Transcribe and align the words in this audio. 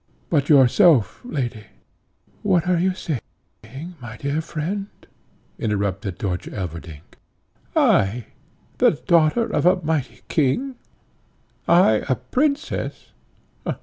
But 0.31 0.49
yourself, 0.49 1.21
lady," 1.23 1.65
"What 2.41 2.67
are 2.67 2.79
you 2.79 2.95
saying, 2.95 3.19
my 4.01 4.17
fair 4.17 4.41
friend?" 4.41 4.87
interrupted 5.59 6.17
Dörtje 6.17 6.51
Elverdink; 6.51 7.19
"I 7.75 8.25
the 8.79 8.93
daughter 9.05 9.45
of 9.45 9.67
a 9.67 9.79
mighty 9.83 10.21
king? 10.27 10.73
I 11.67 12.03
a 12.09 12.15
princess? 12.15 13.11